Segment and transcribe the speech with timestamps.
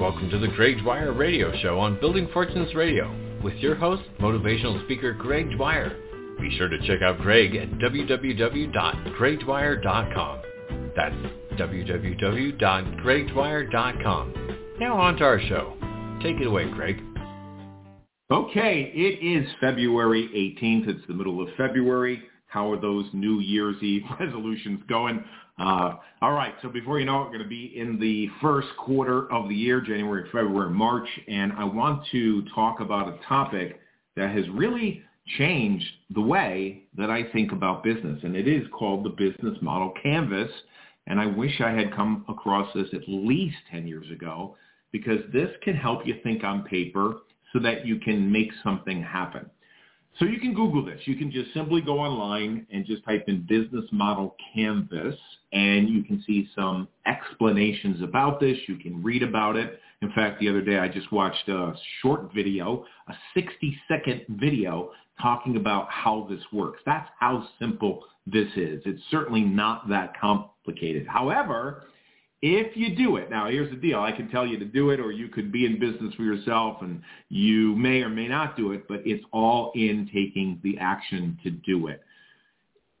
[0.00, 3.10] Welcome to the Greg Dwyer Radio Show on Building Fortunes Radio
[3.42, 5.96] with your host, motivational speaker Greg Dwyer.
[6.38, 10.42] Be sure to check out Greg at www.gregdwyer.com.
[10.94, 11.14] That's
[11.58, 14.58] www.gregdwyer.com.
[14.78, 15.72] Now on to our show.
[16.22, 17.00] Take it away, Greg.
[18.30, 20.28] Okay, it is February
[20.60, 20.88] 18th.
[20.88, 22.22] It's the middle of February.
[22.48, 25.24] How are those New Year's Eve resolutions going?
[25.58, 28.68] Uh, all right, so before you know it, we're going to be in the first
[28.76, 33.80] quarter of the year, January, February, March, and I want to talk about a topic
[34.16, 35.02] that has really
[35.38, 39.94] changed the way that I think about business, and it is called the Business Model
[40.02, 40.50] Canvas,
[41.06, 44.56] and I wish I had come across this at least 10 years ago
[44.92, 47.16] because this can help you think on paper
[47.52, 49.50] so that you can make something happen.
[50.18, 51.00] So you can Google this.
[51.04, 55.14] You can just simply go online and just type in business model canvas
[55.52, 58.56] and you can see some explanations about this.
[58.66, 59.78] You can read about it.
[60.00, 64.90] In fact, the other day I just watched a short video, a 60 second video
[65.20, 66.80] talking about how this works.
[66.86, 68.82] That's how simple this is.
[68.86, 71.06] It's certainly not that complicated.
[71.06, 71.84] However,
[72.42, 74.00] if you do it, now here's the deal.
[74.00, 76.78] I can tell you to do it or you could be in business for yourself
[76.82, 81.38] and you may or may not do it, but it's all in taking the action
[81.42, 82.02] to do it.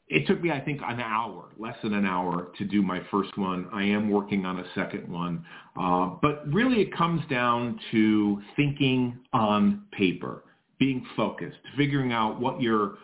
[0.08, 3.36] It took me, I think, an hour, less than an hour to do my first
[3.36, 3.68] one.
[3.72, 5.44] I am working on a second one.
[5.78, 10.44] Uh, but really it comes down to thinking on paper,
[10.78, 12.94] being focused, figuring out what you're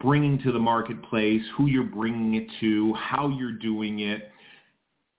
[0.00, 4.32] bringing to the marketplace, who you're bringing it to, how you're doing it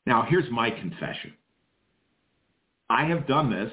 [0.10, 1.36] now, here's my confession.
[2.90, 3.72] I have done this,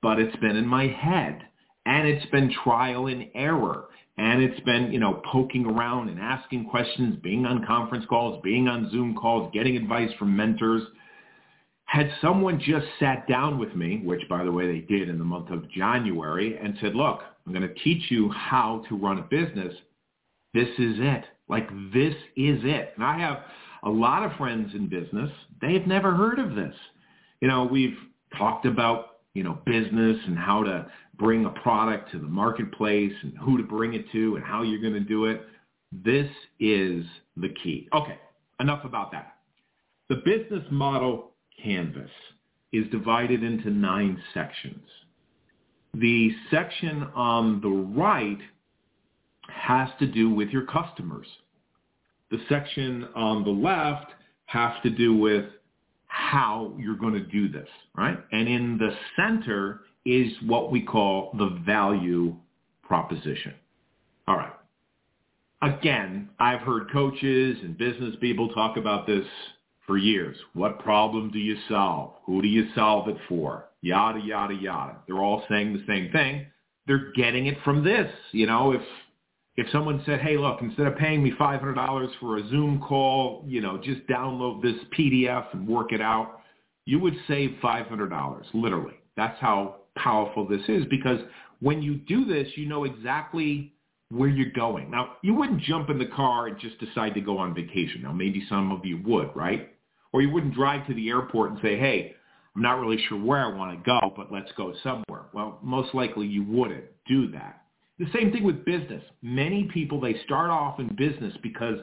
[0.00, 1.42] but it's been in my head
[1.84, 6.68] and it's been trial and error and it's been, you know, poking around and asking
[6.68, 10.82] questions, being on conference calls, being on Zoom calls, getting advice from mentors.
[11.86, 15.24] Had someone just sat down with me, which by the way they did in the
[15.24, 19.22] month of January, and said, look, I'm going to teach you how to run a
[19.22, 19.74] business.
[20.54, 21.24] This is it.
[21.48, 22.92] Like this is it.
[22.94, 23.38] And I have
[23.82, 26.74] a lot of friends in business, they've never heard of this.
[27.40, 27.96] You know, we've
[28.38, 30.86] talked about, you know, business and how to
[31.18, 34.80] bring a product to the marketplace and who to bring it to and how you're
[34.80, 35.42] going to do it.
[35.92, 37.04] This is
[37.36, 37.88] the key.
[37.94, 38.18] Okay,
[38.60, 39.34] enough about that.
[40.08, 41.32] The business model
[41.62, 42.10] canvas
[42.72, 44.84] is divided into nine sections.
[45.94, 48.38] The section on the right
[49.48, 51.26] has to do with your customers.
[52.32, 54.10] The section on the left
[54.46, 55.44] has to do with
[56.06, 58.18] how you're going to do this, right?
[58.32, 62.34] And in the center is what we call the value
[62.82, 63.54] proposition.
[64.26, 64.52] All right.
[65.60, 69.26] Again, I've heard coaches and business people talk about this
[69.86, 70.36] for years.
[70.54, 72.14] What problem do you solve?
[72.24, 73.66] Who do you solve it for?
[73.82, 74.96] Yada, yada, yada.
[75.06, 76.46] They're all saying the same thing.
[76.86, 78.10] They're getting it from this.
[78.32, 78.82] You know, if
[79.56, 83.60] if someone said, hey, look, instead of paying me $500 for a Zoom call, you
[83.60, 86.40] know, just download this PDF and work it out,
[86.86, 88.94] you would save $500, literally.
[89.16, 91.20] That's how powerful this is because
[91.60, 93.74] when you do this, you know exactly
[94.10, 94.90] where you're going.
[94.90, 98.02] Now, you wouldn't jump in the car and just decide to go on vacation.
[98.02, 99.74] Now, maybe some of you would, right?
[100.12, 102.14] Or you wouldn't drive to the airport and say, hey,
[102.54, 105.24] I'm not really sure where I want to go, but let's go somewhere.
[105.32, 107.61] Well, most likely you wouldn't do that.
[107.98, 109.02] The same thing with business.
[109.22, 111.78] Many people, they start off in business because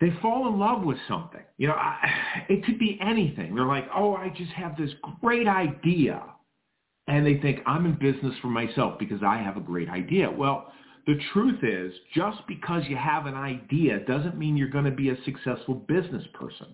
[0.00, 1.42] they fall in love with something.
[1.56, 1.96] You know, I,
[2.48, 3.54] it could be anything.
[3.54, 6.22] They're like, oh, I just have this great idea.
[7.06, 10.30] And they think, I'm in business for myself because I have a great idea.
[10.30, 10.72] Well,
[11.06, 15.08] the truth is, just because you have an idea doesn't mean you're going to be
[15.08, 16.66] a successful business person.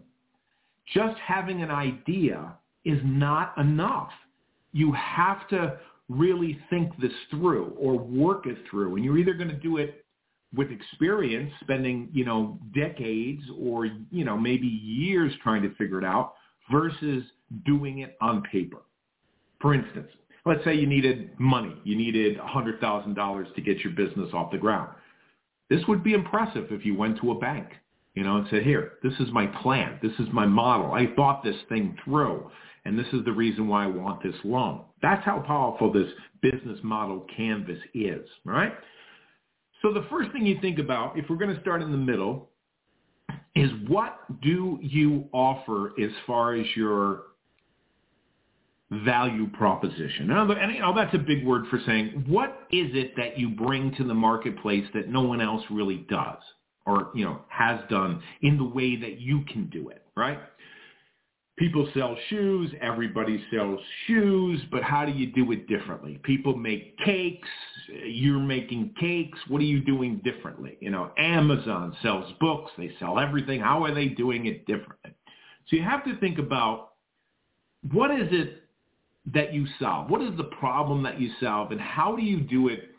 [0.93, 4.11] Just having an idea is not enough.
[4.73, 5.79] You have to
[6.09, 8.97] really think this through or work it through.
[8.97, 10.05] And you're either going to do it
[10.55, 16.05] with experience, spending, you know, decades or, you know, maybe years trying to figure it
[16.05, 16.35] out
[16.71, 17.25] versus
[17.65, 18.79] doing it on paper.
[19.61, 20.09] For instance,
[20.45, 21.75] let's say you needed money.
[21.85, 24.91] You needed $100,000 to get your business off the ground.
[25.71, 27.69] This would be impressive if you went to a bank,
[28.15, 29.99] you know, and said, here, this is my plan.
[30.03, 30.93] This is my model.
[30.93, 32.51] I thought this thing through
[32.85, 34.83] and this is the reason why I want this loan.
[35.01, 36.09] That's how powerful this
[36.43, 38.73] business model canvas is, right?
[39.83, 42.51] So the first thing you think about, if we're going to start in the middle,
[43.55, 47.23] is what do you offer as far as your
[48.91, 50.31] value proposition?
[50.31, 53.95] And you know, that's a big word for saying, what is it that you bring
[53.97, 56.39] to the marketplace that no one else really does
[56.87, 60.39] or, you know, has done in the way that you can do it, right?
[61.57, 66.19] people sell shoes, everybody sells shoes, but how do you do it differently?
[66.25, 67.49] People make cakes,
[68.07, 70.77] you're making cakes, what are you doing differently?
[70.81, 75.15] You know, Amazon sells books, they sell everything, how are they doing it differently?
[75.69, 76.93] So you have to think about
[77.93, 78.63] what is it
[79.33, 80.11] that you solve?
[80.11, 82.91] What is the problem that you solve and how do you do it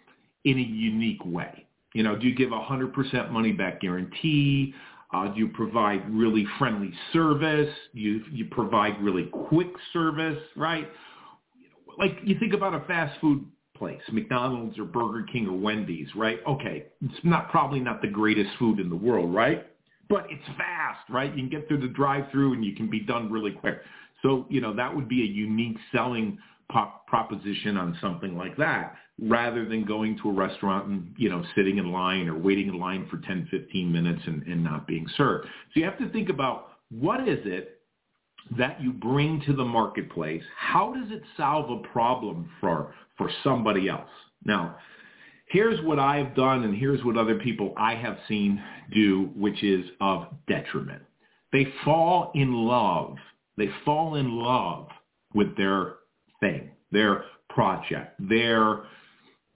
[0.46, 1.65] in a unique way?
[1.96, 4.74] You know, do you give a 100% money back guarantee?
[5.14, 7.74] Uh, do you provide really friendly service.
[7.94, 10.90] You you provide really quick service, right?
[11.98, 13.46] Like you think about a fast food
[13.78, 16.40] place, McDonald's or Burger King or Wendy's, right?
[16.46, 19.66] Okay, it's not probably not the greatest food in the world, right?
[20.10, 21.30] But it's fast, right?
[21.30, 23.80] You can get through the drive-through and you can be done really quick.
[24.22, 26.40] So you know that would be a unique selling
[27.08, 31.78] proposition on something like that rather than going to a restaurant and, you know, sitting
[31.78, 35.46] in line or waiting in line for 10, 15 minutes and, and not being served.
[35.46, 37.82] So you have to think about what is it
[38.58, 40.44] that you bring to the marketplace?
[40.58, 44.10] How does it solve a problem for, for somebody else?
[44.44, 44.78] Now,
[45.48, 48.62] here's what I've done and here's what other people I have seen
[48.94, 51.02] do, which is of detriment.
[51.54, 53.16] They fall in love.
[53.58, 54.90] They fall in love
[55.34, 55.96] with their
[56.42, 58.84] thing, their project, their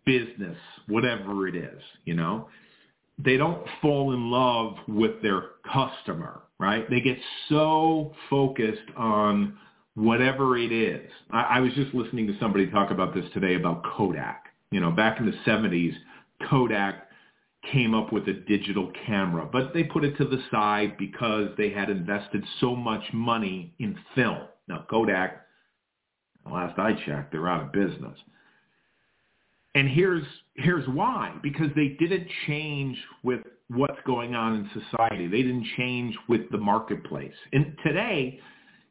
[0.06, 0.57] business,
[0.88, 2.50] whatever it is, you know.
[3.18, 6.90] They don't fall in love with their customer, right?
[6.90, 7.18] They get
[7.50, 9.57] so focused on
[9.96, 11.10] whatever it is.
[11.31, 14.46] I, I was just listening to somebody talk about this today about Kodak.
[14.72, 15.94] You know, back in the 70s,
[16.50, 17.07] Kodak
[17.72, 21.69] came up with a digital camera, but they put it to the side because they
[21.69, 24.48] had invested so much money in film.
[24.68, 25.42] Now, Kodak,
[26.50, 28.18] last I checked, they're out of business.
[29.75, 30.24] And here's
[30.56, 35.27] here's why because they didn't change with what's going on in society.
[35.27, 37.33] They didn't change with the marketplace.
[37.54, 38.39] And today,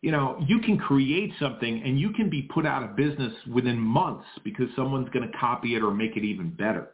[0.02, 3.76] you know, you can create something and you can be put out of business within
[3.76, 6.90] months because someone's going to copy it or make it even better.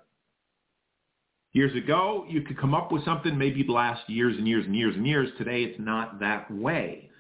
[1.53, 4.97] Years ago, you could come up with something maybe last years and years and years
[4.97, 5.29] and years.
[5.39, 7.11] Today, it's not that way.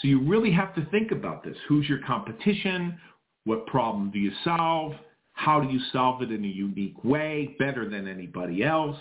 [0.00, 1.56] So you really have to think about this.
[1.68, 2.98] Who's your competition?
[3.44, 4.94] What problem do you solve?
[5.34, 8.96] How do you solve it in a unique way, better than anybody else?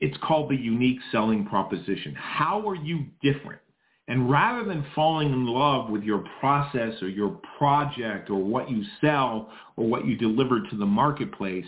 [0.00, 2.14] It's called the unique selling proposition.
[2.14, 3.60] How are you different?
[4.06, 8.82] And rather than falling in love with your process or your project or what you
[9.00, 11.66] sell or what you deliver to the marketplace,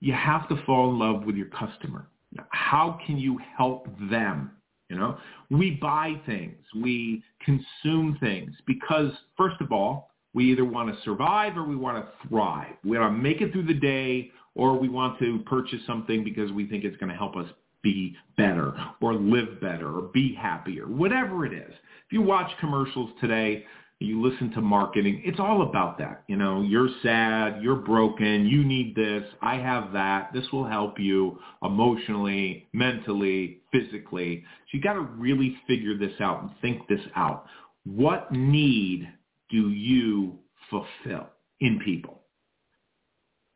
[0.00, 2.08] you have to fall in love with your customer.
[2.50, 4.52] How can you help them?
[4.88, 5.18] You know,
[5.50, 11.56] we buy things, we consume things because first of all, we either want to survive
[11.56, 12.76] or we want to thrive.
[12.84, 16.52] We want to make it through the day or we want to purchase something because
[16.52, 17.48] we think it's going to help us
[17.82, 21.72] be better or live better or be happier, whatever it is.
[21.72, 23.64] If you watch commercials today,
[23.98, 26.22] you listen to marketing, it's all about that.
[26.28, 31.00] You know, you're sad, you're broken, you need this, I have that, this will help
[31.00, 34.44] you emotionally, mentally, physically.
[34.70, 37.46] So you got to really figure this out and think this out.
[37.84, 39.08] What need
[39.50, 40.38] do you
[40.70, 41.28] fulfill
[41.60, 42.22] in people?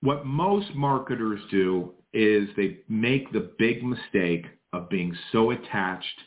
[0.01, 6.21] What most marketers do is they make the big mistake of being so attached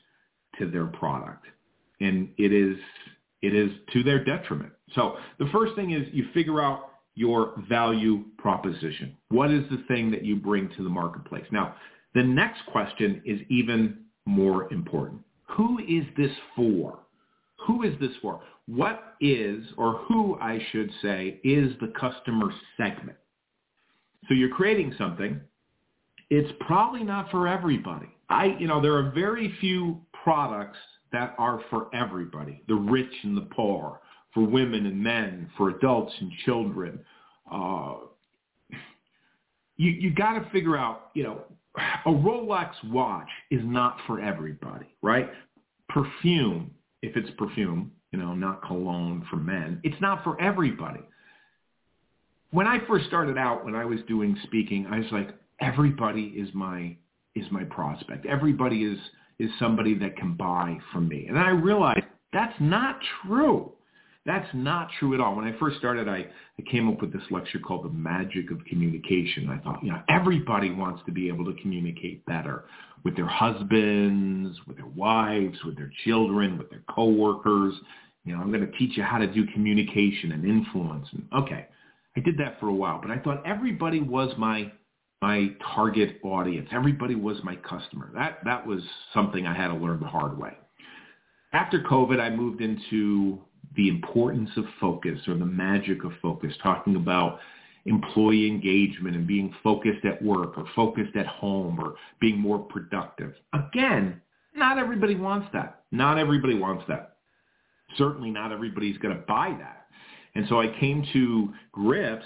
[0.60, 1.46] to their product.
[2.00, 2.78] And it is
[3.42, 4.72] it is to their detriment.
[4.94, 9.16] So the first thing is you figure out your value proposition.
[9.30, 11.46] What is the thing that you bring to the marketplace?
[11.52, 11.76] Now,
[12.14, 15.22] the next question is even more important.
[15.56, 17.00] Who is this for?
[17.66, 18.42] Who is this for?
[18.68, 23.18] What is, or who I should say, is the customer segment?
[24.28, 25.40] So you're creating something.
[26.30, 28.08] It's probably not for everybody.
[28.30, 30.78] I, you know, there are very few products
[31.12, 34.02] that are for everybody, the rich and the poor,
[34.34, 37.00] for women and men, for adults and children.
[37.52, 37.96] Uh,
[39.78, 41.42] you you got to figure out, you know,
[42.06, 45.30] a Rolex watch is not for everybody, right?
[45.90, 46.72] Perfume
[47.06, 49.80] if it's perfume, you know, not cologne for men.
[49.84, 51.02] It's not for everybody.
[52.52, 56.50] When I first started out, when I was doing speaking, I was like, everybody is
[56.54, 56.96] my
[57.36, 58.26] is my prospect.
[58.26, 58.98] Everybody is
[59.40, 61.26] is somebody that can buy from me.
[61.28, 63.74] And I realized that's not true.
[64.26, 65.36] That's not true at all.
[65.36, 66.26] When I first started, I,
[66.60, 69.50] I came up with this lecture called The Magic of Communication.
[69.50, 72.66] I thought, you know, everybody wants to be able to communicate better
[73.04, 77.76] with their husbands, with their wives, with their children, with their coworkers.
[78.24, 81.08] You know, I'm going to teach you how to do communication and influence.
[81.12, 81.68] And okay,
[82.18, 84.72] I did that for a while, but I thought everybody was my
[85.22, 86.68] my target audience.
[86.72, 88.10] Everybody was my customer.
[88.16, 88.82] That that was
[89.14, 90.54] something I had to learn the hard way.
[91.54, 93.40] after COVID, I moved into
[93.76, 97.40] the importance of focus or the magic of focus, talking about
[97.86, 103.34] employee engagement and being focused at work or focused at home or being more productive.
[103.54, 104.22] Again,
[104.56, 105.84] not everybody wants that.
[105.92, 107.18] Not everybody wants that.
[107.98, 109.88] Certainly not everybody's going to buy that.
[110.34, 112.26] And so I came to grips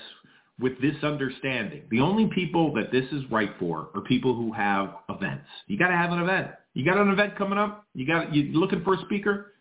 [0.59, 1.83] with this understanding.
[1.91, 5.47] The only people that this is right for are people who have events.
[5.67, 6.47] You got to have an event.
[6.73, 7.85] You got an event coming up.
[7.93, 9.53] You got you looking for a speaker,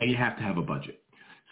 [0.00, 1.02] and you have to have a budget.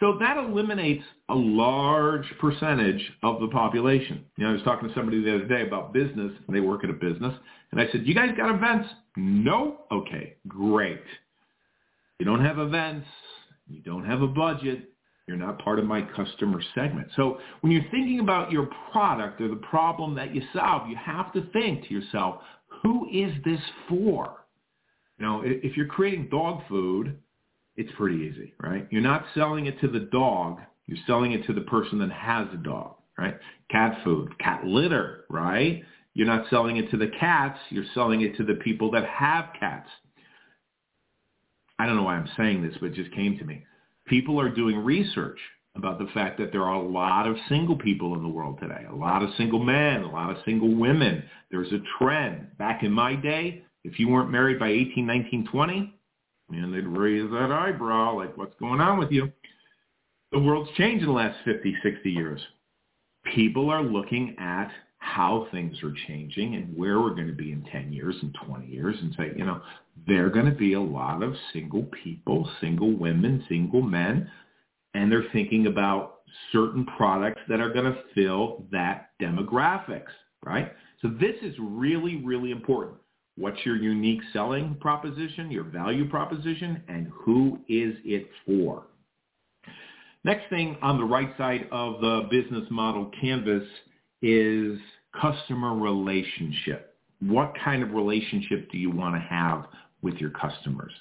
[0.03, 4.25] So that eliminates a large percentage of the population.
[4.35, 6.89] You know, I was talking to somebody the other day about business, they work at
[6.89, 7.33] a business,
[7.71, 9.85] and I said, "You guys got events?" No.
[9.93, 11.05] Okay, great.
[12.19, 13.07] You don't have events.
[13.65, 14.89] You don't have a budget.
[15.25, 17.07] You're not part of my customer segment.
[17.15, 21.31] So when you're thinking about your product or the problem that you solve, you have
[21.31, 24.45] to think to yourself, who is this for?
[25.17, 27.17] You know, if you're creating dog food,
[27.75, 28.87] it's pretty easy, right?
[28.91, 30.59] You're not selling it to the dog.
[30.85, 33.35] You're selling it to the person that has a dog, right?
[33.71, 35.83] Cat food, cat litter, right?
[36.13, 37.57] You're not selling it to the cats.
[37.69, 39.89] You're selling it to the people that have cats.
[41.79, 43.65] I don't know why I'm saying this, but it just came to me.
[44.05, 45.39] People are doing research
[45.75, 48.85] about the fact that there are a lot of single people in the world today,
[48.89, 51.23] a lot of single men, a lot of single women.
[51.49, 52.55] There's a trend.
[52.59, 55.93] Back in my day, if you weren't married by 18, 19, 20,
[56.55, 59.31] and they'd raise that eyebrow like, what's going on with you?
[60.31, 62.41] The world's changed in the last 50, 60 years.
[63.33, 67.63] People are looking at how things are changing and where we're going to be in
[67.71, 69.61] 10 years and 20 years and say, you know,
[70.07, 74.29] there are going to be a lot of single people, single women, single men,
[74.93, 80.11] and they're thinking about certain products that are going to fill that demographics,
[80.45, 80.71] right?
[81.01, 82.97] So this is really, really important.
[83.35, 88.83] What's your unique selling proposition, your value proposition, and who is it for?
[90.23, 93.67] Next thing on the right side of the business model canvas
[94.21, 94.79] is
[95.19, 96.95] customer relationship.
[97.19, 99.65] What kind of relationship do you want to have
[100.01, 100.93] with your customers?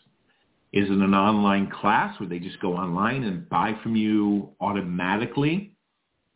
[0.73, 5.75] Is it an online class where they just go online and buy from you automatically?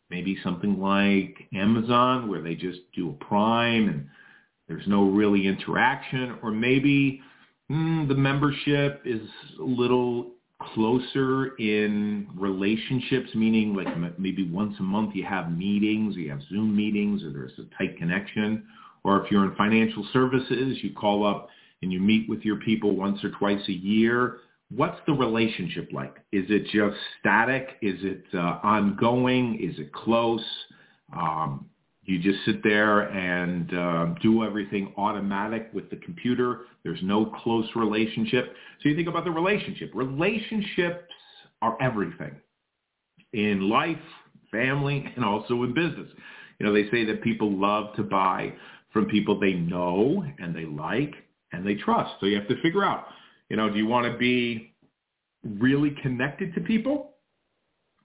[0.09, 4.07] Maybe something like Amazon where they just do a prime and
[4.67, 7.21] there's no really interaction, or maybe
[7.71, 9.21] mm, the membership is
[9.59, 10.31] a little
[10.73, 16.75] closer in relationships, meaning like maybe once a month you have meetings, you have Zoom
[16.75, 18.65] meetings, or there's a tight connection.
[19.03, 21.49] Or if you're in financial services, you call up
[21.81, 24.39] and you meet with your people once or twice a year.
[24.75, 26.15] What's the relationship like?
[26.33, 27.77] Is it just static?
[27.81, 29.59] Is it uh, ongoing?
[29.61, 30.43] Is it close?
[31.15, 31.69] Um,
[32.07, 36.61] you just sit there and uh, do everything automatic with the computer.
[36.83, 38.53] There's no close relationship.
[38.81, 39.91] So you think about the relationship.
[39.93, 41.13] Relationships
[41.61, 42.31] are everything
[43.33, 43.97] in life,
[44.49, 46.07] family, and also in business.
[46.59, 48.53] You know, they say that people love to buy
[48.93, 51.13] from people they know and they like
[51.51, 52.13] and they trust.
[52.21, 53.07] So you have to figure out,
[53.49, 54.73] you know, do you want to be
[55.43, 57.16] really connected to people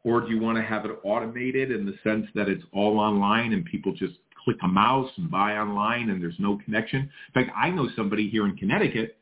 [0.05, 3.53] or do you want to have it automated in the sense that it's all online
[3.53, 7.01] and people just click a mouse and buy online and there's no connection?
[7.03, 9.19] In fact, I know somebody here in Connecticut,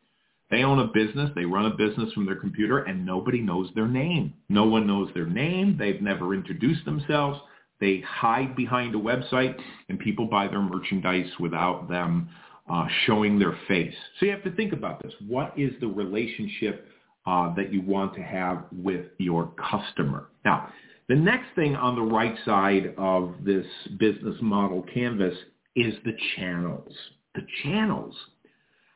[0.51, 3.87] they own a business, they run a business from their computer and nobody knows their
[3.87, 4.35] name.
[4.49, 5.77] No one knows their name.
[5.79, 7.39] They've never introduced themselves.
[7.81, 9.55] They hide behind a website
[9.89, 12.29] and people buy their merchandise without them
[12.71, 13.95] uh, showing their face.
[14.19, 15.13] So you have to think about this.
[15.27, 16.87] What is the relationship
[17.31, 20.31] uh, that you want to have with your customer.
[20.45, 20.73] Now,
[21.09, 23.67] the next thing on the right side of this
[24.01, 25.37] business model canvas
[25.77, 26.93] is the channels.
[27.37, 28.17] The channels.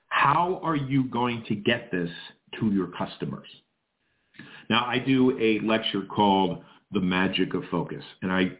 [0.08, 2.10] How are you going to get this
[2.58, 3.46] to your customers?
[4.68, 8.02] Now, I do a lecture called The Magic of Focus.
[8.22, 8.50] And I,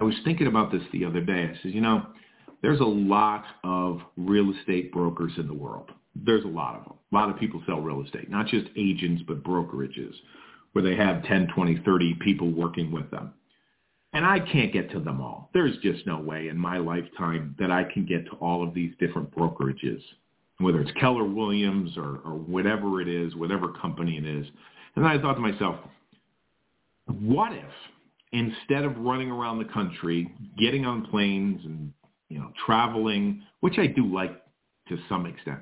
[0.00, 1.44] I was thinking about this the other day.
[1.44, 2.06] I said, you know,
[2.60, 5.92] there's a lot of real estate brokers in the world.
[6.24, 6.94] There's a lot of them.
[7.12, 10.12] A lot of people sell real estate, not just agents, but brokerages
[10.72, 13.32] where they have 10, 20, 30 people working with them.
[14.12, 15.50] And I can't get to them all.
[15.54, 18.92] There's just no way in my lifetime that I can get to all of these
[18.98, 20.00] different brokerages,
[20.58, 24.46] whether it's Keller Williams or, or whatever it is, whatever company it is.
[24.94, 25.76] And then I thought to myself,
[27.06, 27.64] what if
[28.32, 31.92] instead of running around the country, getting on planes and,
[32.28, 34.42] you know, traveling, which I do like
[34.88, 35.60] to some extent,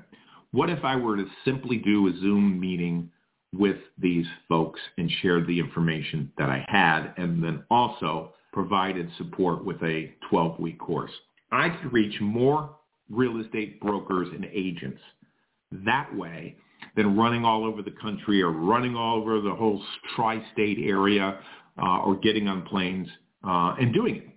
[0.55, 3.11] what if I were to simply do a Zoom meeting
[3.53, 9.65] with these folks and share the information that I had and then also provided support
[9.65, 11.11] with a 12-week course?
[11.51, 12.69] I could reach more
[13.09, 15.01] real estate brokers and agents
[15.85, 16.55] that way
[16.95, 19.83] than running all over the country or running all over the whole
[20.15, 21.37] tri-state area
[21.81, 23.09] uh, or getting on planes
[23.45, 24.34] uh, and doing it.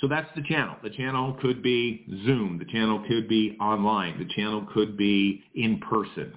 [0.00, 0.76] So that's the channel.
[0.82, 2.58] The channel could be Zoom.
[2.58, 4.18] The channel could be online.
[4.18, 6.34] The channel could be in person.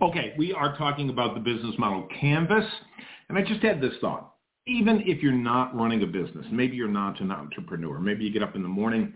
[0.02, 2.64] Okay, we are talking about the business model Canvas,
[3.28, 4.36] and I just had this thought.
[4.68, 8.44] Even if you're not running a business, maybe you're not an entrepreneur, maybe you get
[8.44, 9.16] up in the morning,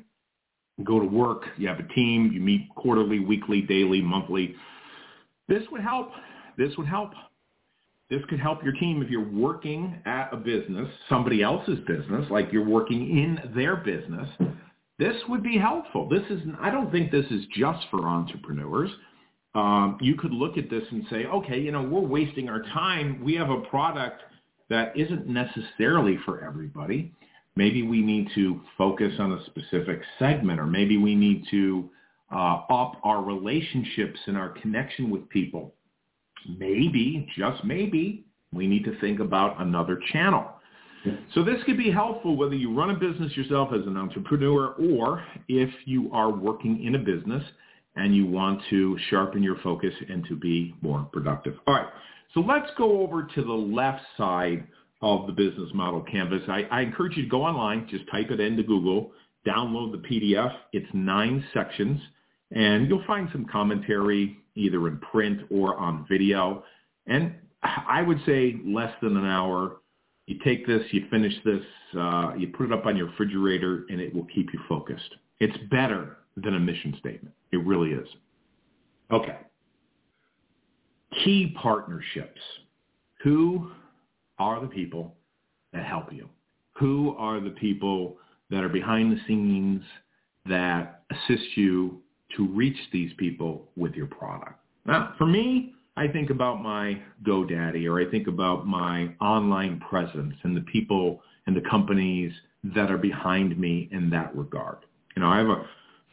[0.84, 4.54] go to work, you have a team, you meet quarterly, weekly, daily, monthly.
[5.48, 6.10] This would help.
[6.58, 7.12] This would help.
[8.14, 12.52] This could help your team if you're working at a business, somebody else's business, like
[12.52, 14.30] you're working in their business
[15.00, 16.08] this would be helpful.
[16.08, 18.92] This is, I don't think this is just for entrepreneurs.
[19.56, 23.24] Um, you could look at this and say, okay, you know, we're wasting our time.
[23.24, 24.22] We have a product
[24.70, 27.12] that isn't necessarily for everybody.
[27.56, 31.90] Maybe we need to focus on a specific segment, or maybe we need to
[32.32, 35.74] uh, up our relationships and our connection with people.
[36.48, 40.46] Maybe, just maybe, we need to think about another channel.
[41.34, 45.24] So this could be helpful whether you run a business yourself as an entrepreneur or
[45.50, 47.44] if you are working in a business
[47.96, 51.56] and you want to sharpen your focus and to be more productive.
[51.68, 51.88] All right,
[52.34, 54.66] so let's go over to the left side
[55.02, 56.42] of the business model canvas.
[56.48, 59.12] I, I encourage you to go online, just type it into Google,
[59.46, 60.54] download the PDF.
[60.72, 62.00] It's nine sections,
[62.54, 66.64] and you'll find some commentary either in print or on video.
[67.08, 69.78] And I would say less than an hour
[70.26, 71.64] you take this, you finish this,
[72.00, 75.16] uh, you put it up on your refrigerator, and it will keep you focused.
[75.40, 77.36] It's better than a mission statement.
[77.52, 78.08] It really is.
[79.12, 79.38] Okay.
[81.24, 82.40] Key partnerships.
[83.24, 83.72] Who
[84.40, 85.16] are the people
[85.74, 86.30] that help you?
[86.80, 88.18] Who are the people
[88.50, 89.84] that are behind the scenes
[90.46, 92.02] that assist you
[92.38, 94.60] to reach these people with your product?
[94.86, 100.36] Now, for me, I think about my GoDaddy or I think about my online presence
[100.44, 102.32] and the people and the companies
[102.76, 104.78] that are behind me in that regard.
[105.16, 105.66] You know, I have a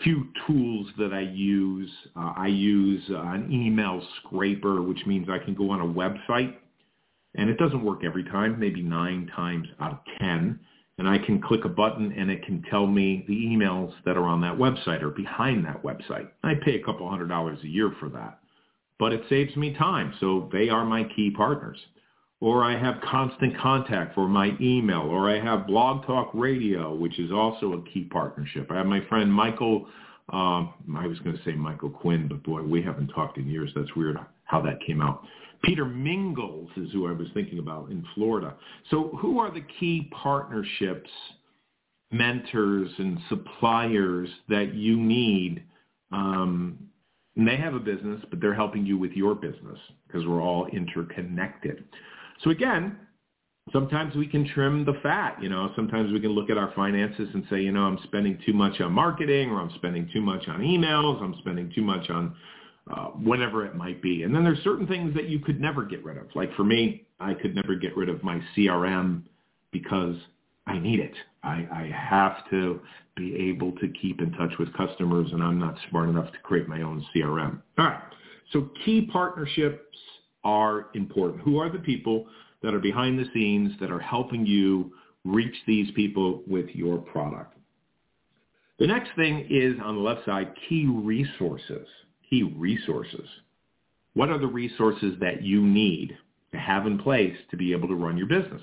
[0.02, 1.90] few tools that I use.
[2.16, 6.54] Uh, I use uh, an email scraper, which means I can go on a website,
[7.34, 10.60] and it doesn't work every time, maybe nine times out of 10.
[11.00, 14.26] And I can click a button and it can tell me the emails that are
[14.26, 16.28] on that website or behind that website.
[16.44, 18.40] I pay a couple hundred dollars a year for that
[19.00, 20.14] but it saves me time.
[20.20, 21.78] So they are my key partners.
[22.38, 27.18] Or I have constant contact for my email, or I have Blog Talk Radio, which
[27.18, 28.70] is also a key partnership.
[28.70, 29.86] I have my friend Michael,
[30.32, 33.70] um, I was going to say Michael Quinn, but boy, we haven't talked in years.
[33.74, 34.16] That's weird
[34.50, 35.22] how that came out.
[35.62, 38.54] Peter Mingles is who I was thinking about in Florida.
[38.90, 41.10] So who are the key partnerships,
[42.10, 45.62] mentors, and suppliers that you need
[46.12, 46.78] um,
[47.36, 50.66] and they have a business, but they're helping you with your business because we're all
[50.66, 51.84] interconnected.
[52.42, 52.96] So again,
[53.72, 55.40] sometimes we can trim the fat.
[55.40, 58.38] You know, sometimes we can look at our finances and say, you know, I'm spending
[58.44, 61.22] too much on marketing or I'm spending too much on emails.
[61.22, 62.34] I'm spending too much on
[62.90, 64.22] uh, whatever it might be.
[64.22, 66.26] And then there's certain things that you could never get rid of.
[66.34, 69.22] Like for me, I could never get rid of my CRM
[69.72, 70.16] because
[70.66, 71.14] I need it.
[71.42, 72.80] I, I have to
[73.16, 76.68] be able to keep in touch with customers, and I'm not smart enough to create
[76.68, 77.60] my own CRM.
[77.78, 78.02] All right.
[78.52, 79.96] So key partnerships
[80.44, 81.42] are important.
[81.42, 82.26] Who are the people
[82.62, 84.92] that are behind the scenes that are helping you
[85.24, 87.56] reach these people with your product?
[88.78, 91.86] The next thing is on the left side, key resources.
[92.30, 93.28] Key resources.
[94.14, 96.16] What are the resources that you need
[96.52, 98.62] to have in place to be able to run your business?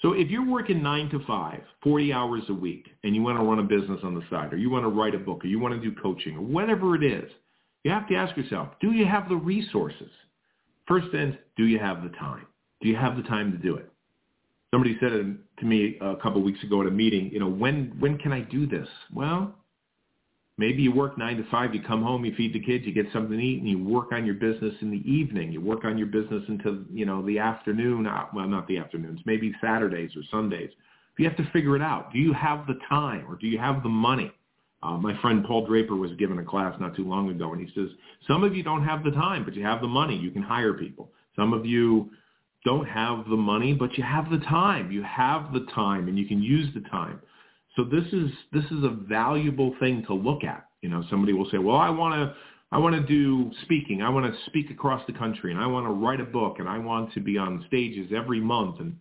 [0.00, 3.44] So if you're working nine to five, 40 hours a week, and you want to
[3.44, 5.58] run a business on the side, or you want to write a book, or you
[5.58, 7.30] want to do coaching, or whatever it is,
[7.82, 10.10] you have to ask yourself, do you have the resources?
[10.86, 12.46] First is, do you have the time?
[12.80, 13.90] Do you have the time to do it?
[14.70, 17.96] Somebody said to me a couple of weeks ago at a meeting, you know, when
[17.98, 18.88] when can I do this?
[19.12, 19.54] Well,
[20.58, 23.06] maybe you work nine to five, you come home, you feed the kids, you get
[23.12, 25.50] something to eat, and you work on your business in the evening.
[25.52, 28.06] You work on your business until you know the afternoon.
[28.06, 30.70] Uh, well, not the afternoons, maybe Saturdays or Sundays.
[31.16, 32.12] You have to figure it out.
[32.12, 34.30] Do you have the time or do you have the money?
[34.82, 37.74] Uh, my friend Paul Draper was given a class not too long ago, and he
[37.74, 37.88] says,
[38.28, 40.16] some of you don't have the time, but you have the money.
[40.16, 41.10] You can hire people.
[41.34, 42.10] Some of you
[42.64, 44.92] don't have the money, but you have the time.
[44.92, 47.20] You have the time, and you can use the time.
[47.76, 50.66] So this is this is a valuable thing to look at.
[50.82, 52.34] You know, somebody will say, "Well, I want to
[52.70, 54.02] I want to do speaking.
[54.02, 56.68] I want to speak across the country, and I want to write a book, and
[56.68, 58.96] I want to be on stages every month." And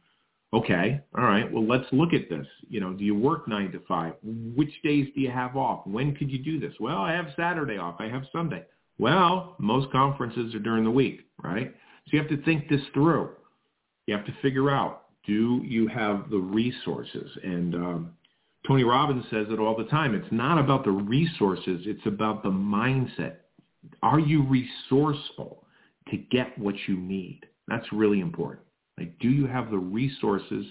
[0.53, 2.47] okay, all right, well, let's look at this.
[2.69, 4.13] You know, do you work nine to five?
[4.23, 5.85] Which days do you have off?
[5.87, 6.73] When could you do this?
[6.79, 7.95] Well, I have Saturday off.
[7.99, 8.63] I have Sunday.
[8.99, 11.73] Well, most conferences are during the week, right?
[12.05, 13.29] So you have to think this through.
[14.07, 17.29] You have to figure out, do you have the resources?
[17.43, 18.13] And um,
[18.67, 20.13] Tony Robbins says it all the time.
[20.13, 21.81] It's not about the resources.
[21.85, 23.37] It's about the mindset.
[24.03, 25.63] Are you resourceful
[26.09, 27.45] to get what you need?
[27.67, 28.65] That's really important.
[28.97, 30.65] Like, do you have the resources?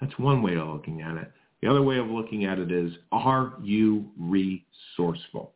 [0.00, 1.32] That's one way of looking at it.
[1.60, 5.54] The other way of looking at it is, are you resourceful?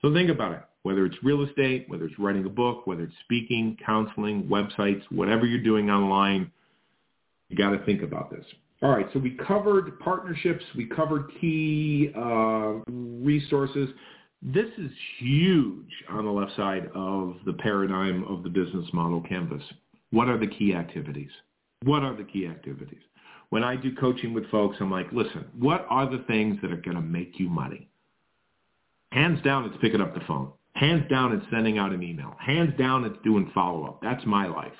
[0.00, 3.14] So think about it whether it's real estate, whether it's writing a book, whether it's
[3.24, 6.52] speaking, counseling, websites, whatever you're doing online,
[7.48, 8.44] you got to think about this.
[8.84, 13.88] All right, so we covered partnerships, we covered key uh, resources.
[14.42, 19.62] This is huge on the left side of the paradigm of the business model canvas.
[20.10, 21.30] What are the key activities?
[21.84, 23.00] What are the key activities?
[23.48, 26.76] When I do coaching with folks, I'm like, listen, what are the things that are
[26.76, 27.88] going to make you money?
[29.12, 30.52] Hands down, it's picking up the phone.
[30.74, 32.36] Hands down, it's sending out an email.
[32.38, 34.02] Hands down, it's doing follow-up.
[34.02, 34.72] That's my life.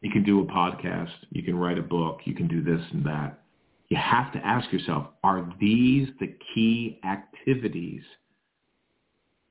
[0.00, 1.10] You can do a podcast.
[1.30, 2.20] You can write a book.
[2.24, 3.42] You can do this and that.
[3.88, 8.02] You have to ask yourself, are these the key activities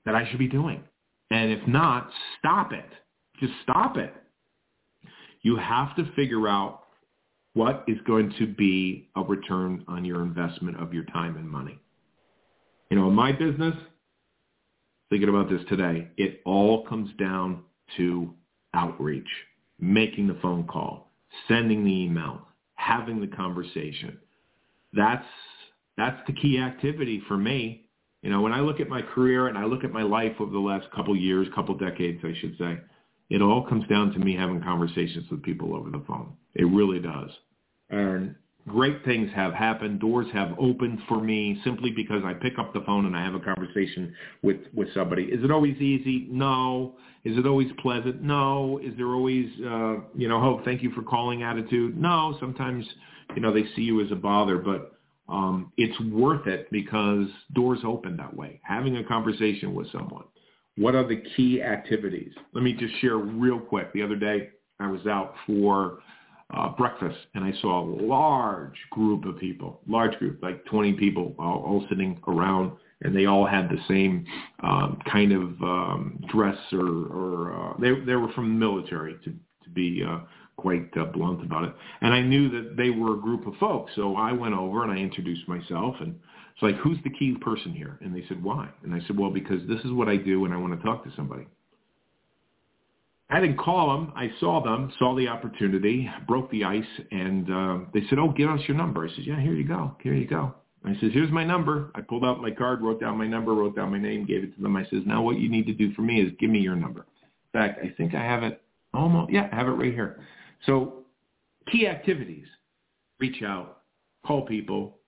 [0.06, 0.84] that I should be doing?
[1.32, 2.90] And if not, stop it.
[3.40, 4.14] Just stop it.
[5.42, 6.84] You have to figure out
[7.54, 11.80] what is going to be a return on your investment of your time and money.
[12.90, 13.74] You know, in my business,
[15.10, 17.64] thinking about this today, it all comes down
[17.98, 18.34] to
[18.74, 19.28] outreach,
[19.80, 21.12] making the phone call,
[21.48, 24.18] sending the email, having the conversation.
[24.94, 25.26] That's
[25.98, 27.86] that's the key activity for me.
[28.22, 30.52] You know, when I look at my career and I look at my life over
[30.52, 32.78] the last couple years, couple decades, I should say,
[33.30, 36.34] it all comes down to me having conversations with people over the phone.
[36.56, 37.30] It really does.
[37.90, 38.36] And
[38.68, 40.00] great things have happened.
[40.00, 43.36] Doors have opened for me simply because I pick up the phone and I have
[43.36, 45.24] a conversation with, with somebody.
[45.24, 46.28] Is it always easy?
[46.30, 46.96] No.
[47.24, 48.22] Is it always pleasant?
[48.22, 48.80] No.
[48.84, 51.98] Is there always, uh, you know, oh, thank you for calling attitude?
[51.98, 52.38] No.
[52.40, 52.86] Sometimes,
[53.36, 55.00] you know, they see you as a bother, but
[55.30, 58.60] um, it's worth it because doors open that way.
[58.64, 60.26] Having a conversation with someone.
[60.78, 62.32] What are the key activities?
[62.54, 63.92] Let me just share real quick.
[63.94, 64.50] The other day
[64.80, 66.00] I was out for
[66.56, 71.36] uh, breakfast, and I saw a large group of people, large group, like 20 people,
[71.38, 74.26] all, all sitting around, and they all had the same
[74.64, 79.32] um, kind of um, dress, or, or uh, they they were from the military, to
[79.64, 80.20] to be uh,
[80.56, 81.74] quite uh, blunt about it.
[82.02, 84.92] And I knew that they were a group of folks, so I went over and
[84.92, 86.16] I introduced myself, and
[86.54, 88.00] it's like, who's the key person here?
[88.02, 88.70] And they said, why?
[88.84, 91.04] And I said, well, because this is what I do, and I want to talk
[91.04, 91.46] to somebody.
[93.30, 94.13] I didn't call them.
[94.16, 98.50] I saw them, saw the opportunity, broke the ice, and uh, they said, "Oh, give
[98.50, 99.96] us your number." I said, "Yeah, here you go.
[100.02, 103.18] Here you go." I says, "Here's my number." I pulled out my card, wrote down
[103.18, 104.78] my number, wrote down my name, gave it to them.
[104.78, 107.02] I says, "Now what you need to do for me is give me your number."
[107.02, 108.62] In fact, I think I have it
[108.94, 109.34] almost.
[109.34, 110.22] Yeah, I have it right here.
[110.66, 111.04] So,
[111.70, 112.48] key activities:
[113.20, 113.82] reach out,
[114.26, 115.00] call people,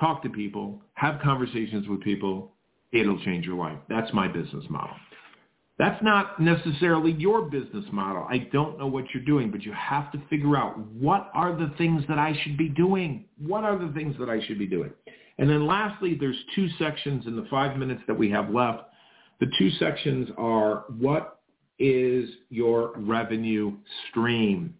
[0.00, 2.50] talk to people, have conversations with people.
[2.92, 3.78] It'll change your life.
[3.88, 4.96] That's my business model.
[5.76, 8.26] That's not necessarily your business model.
[8.30, 11.72] I don't know what you're doing, but you have to figure out what are the
[11.76, 13.24] things that I should be doing?
[13.38, 14.92] What are the things that I should be doing?
[15.38, 18.84] And then lastly, there's two sections in the five minutes that we have left.
[19.40, 21.40] The two sections are what
[21.80, 23.76] is your revenue
[24.10, 24.74] stream?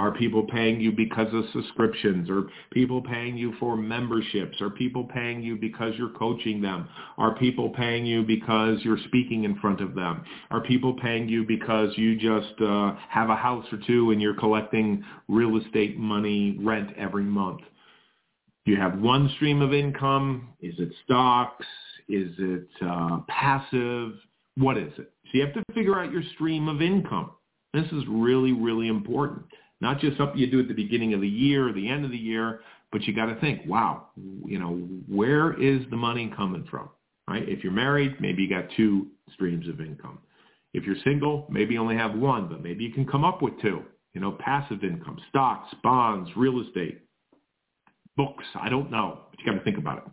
[0.00, 2.30] Are people paying you because of subscriptions?
[2.30, 4.58] Are people paying you for memberships?
[4.62, 6.88] Are people paying you because you're coaching them?
[7.18, 10.24] Are people paying you because you're speaking in front of them?
[10.50, 14.32] Are people paying you because you just uh, have a house or two and you're
[14.32, 17.60] collecting real estate money rent every month?
[18.64, 20.48] Do you have one stream of income?
[20.62, 21.66] Is it stocks?
[22.08, 24.12] Is it uh, passive?
[24.56, 25.12] What is it?
[25.24, 27.32] So you have to figure out your stream of income.
[27.74, 29.44] This is really, really important.
[29.80, 32.10] Not just something you do at the beginning of the year or the end of
[32.10, 32.60] the year,
[32.92, 34.08] but you got to think, wow,
[34.44, 34.76] you know,
[35.08, 36.88] where is the money coming from?
[37.28, 37.48] Right?
[37.48, 40.18] If you're married, maybe you got two streams of income.
[40.74, 43.60] If you're single, maybe you only have one, but maybe you can come up with
[43.60, 43.82] two.
[44.12, 47.02] You know, passive income, stocks, bonds, real estate,
[48.16, 48.44] books.
[48.60, 50.04] I don't know, but you got to think about it.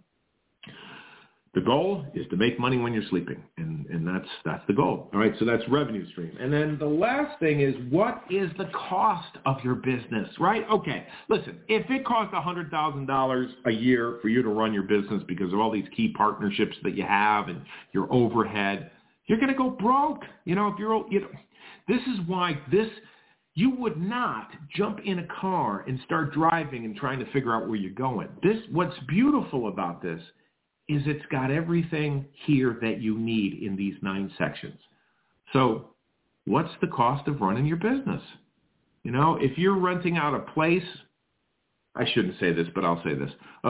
[1.57, 5.09] The goal is to make money when you're sleeping, and, and that's that's the goal.
[5.11, 6.37] All right, so that's revenue stream.
[6.39, 10.63] And then the last thing is what is the cost of your business, right?
[10.71, 15.51] Okay, listen, if it costs $100,000 a year for you to run your business because
[15.51, 18.91] of all these key partnerships that you have and your overhead,
[19.25, 20.25] you're going to go broke.
[20.45, 21.29] You know, if you're, you know,
[21.87, 22.87] this is why this,
[23.55, 27.67] you would not jump in a car and start driving and trying to figure out
[27.67, 28.27] where you're going.
[28.43, 30.21] This, what's beautiful about this
[30.89, 34.79] is it's got everything here that you need in these nine sections.
[35.53, 35.89] So
[36.45, 38.21] what's the cost of running your business?
[39.03, 40.83] You know, if you're renting out a place,
[41.95, 43.31] I shouldn't say this, but I'll say this.
[43.63, 43.69] A,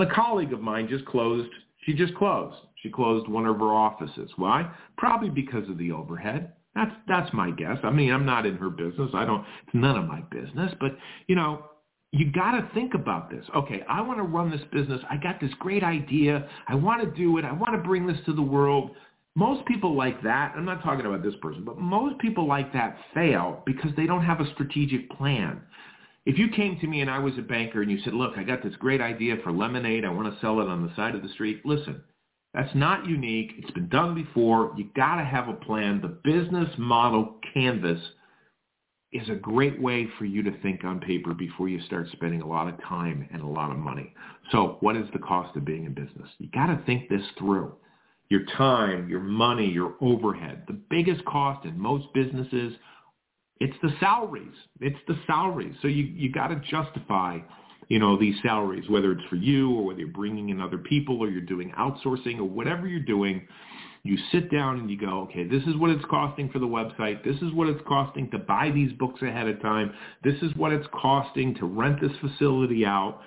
[0.00, 1.50] a colleague of mine just closed.
[1.84, 2.56] She just closed.
[2.82, 4.30] She closed one of her offices.
[4.36, 4.70] Why?
[4.96, 6.52] Probably because of the overhead.
[6.74, 7.78] That's that's my guess.
[7.82, 9.10] I mean, I'm not in her business.
[9.12, 9.44] I don't.
[9.66, 10.72] It's none of my business.
[10.80, 11.64] But you know,
[12.12, 13.44] you got to think about this.
[13.54, 15.00] Okay, I want to run this business.
[15.08, 16.48] I got this great idea.
[16.66, 17.44] I want to do it.
[17.44, 18.90] I want to bring this to the world.
[19.36, 22.96] Most people like that, I'm not talking about this person, but most people like that
[23.14, 25.60] fail because they don't have a strategic plan.
[26.26, 28.42] If you came to me and I was a banker and you said, look, I
[28.42, 30.04] got this great idea for lemonade.
[30.04, 31.64] I want to sell it on the side of the street.
[31.64, 32.02] Listen,
[32.52, 33.52] that's not unique.
[33.56, 34.74] It's been done before.
[34.76, 36.00] You got to have a plan.
[36.00, 38.00] The business model canvas
[39.12, 42.46] is a great way for you to think on paper before you start spending a
[42.46, 44.14] lot of time and a lot of money.
[44.52, 46.28] So what is the cost of being in business?
[46.38, 47.74] You got to think this through.
[48.28, 50.62] Your time, your money, your overhead.
[50.68, 52.74] The biggest cost in most businesses,
[53.58, 54.54] it's the salaries.
[54.80, 55.74] It's the salaries.
[55.82, 57.38] So you, you got to justify,
[57.88, 61.20] you know, these salaries, whether it's for you or whether you're bringing in other people
[61.20, 63.48] or you're doing outsourcing or whatever you're doing
[64.02, 67.22] you sit down and you go, okay, this is what it's costing for the website.
[67.24, 69.92] This is what it's costing to buy these books ahead of time.
[70.24, 73.20] This is what it's costing to rent this facility out.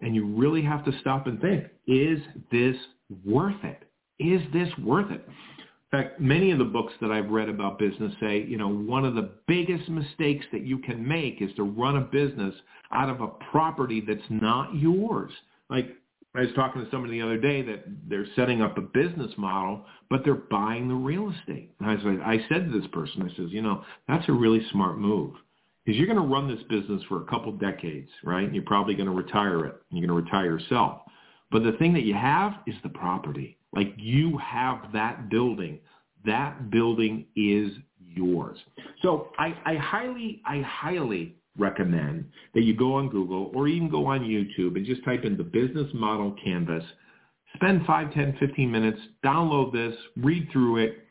[0.00, 2.18] And you really have to stop and think, is
[2.50, 2.76] this
[3.24, 3.84] worth it?
[4.18, 5.24] Is this worth it?
[5.92, 9.04] In fact, many of the books that I've read about business say, you know, one
[9.04, 12.54] of the biggest mistakes that you can make is to run a business
[12.90, 15.30] out of a property that's not yours.
[15.70, 15.96] Like
[16.38, 19.84] I was talking to somebody the other day that they're setting up a business model,
[20.10, 21.72] but they're buying the real estate.
[21.80, 24.60] And I like, I said to this person, I says, you know, that's a really
[24.70, 25.34] smart move
[25.86, 28.44] because you're going to run this business for a couple decades, right?
[28.44, 29.76] And you're probably going to retire it.
[29.90, 31.02] And you're going to retire yourself.
[31.52, 33.56] But the thing that you have is the property.
[33.72, 35.78] Like you have that building.
[36.24, 38.58] That building is yours.
[39.00, 44.06] So I, I highly, I highly recommend that you go on Google or even go
[44.06, 46.84] on YouTube and just type in the business model canvas.
[47.54, 51.06] Spend 5, 10, 15 minutes, download this, read through it,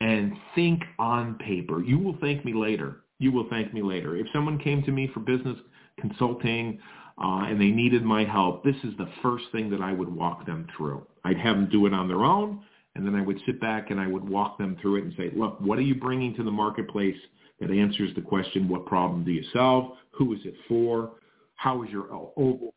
[0.00, 1.82] and think on paper.
[1.82, 3.04] You will thank me later.
[3.18, 4.16] You will thank me later.
[4.16, 5.56] If someone came to me for business
[6.00, 6.80] consulting
[7.22, 10.46] uh, and they needed my help, this is the first thing that I would walk
[10.46, 11.06] them through.
[11.24, 12.60] I'd have them do it on their own,
[12.96, 15.30] and then I would sit back and I would walk them through it and say,
[15.34, 17.16] look, what are you bringing to the marketplace
[17.60, 19.92] that answers the question, what problem do you solve?
[20.12, 21.12] Who is it for?
[21.56, 22.74] How is your overall?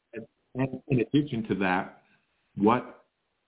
[0.56, 2.02] And in addition to that,
[2.56, 3.06] what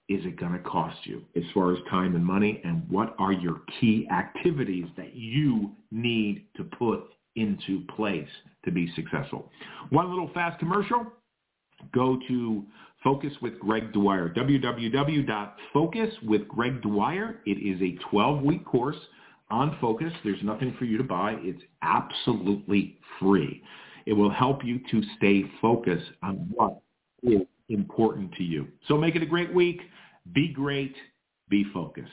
[0.10, 2.62] is it going to cost you as far as time and money?
[2.64, 7.04] And what are your key activities that you need to put
[7.36, 8.28] into place
[8.66, 9.52] to be successful?
[9.90, 11.06] One little fast commercial.
[11.94, 12.66] Go to
[13.04, 17.40] Focus with Greg Dwyer, www.focus with Greg Dwyer.
[17.46, 18.98] It is a 12-week course
[19.50, 20.14] on Focus.
[20.24, 21.36] There's nothing for you to buy.
[21.40, 23.64] It's absolutely free.
[24.06, 26.80] It will help you to stay focused on what
[27.24, 28.68] is important to you.
[28.88, 29.82] So make it a great week.
[30.34, 30.96] Be great.
[31.50, 32.10] Be focused.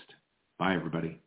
[0.59, 1.19] Bye, everybody.